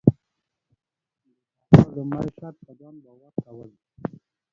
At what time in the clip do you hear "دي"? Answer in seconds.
3.75-3.85